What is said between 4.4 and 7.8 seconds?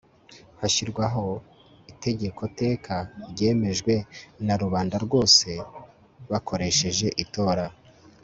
na rubanda rwose bakoresheje itora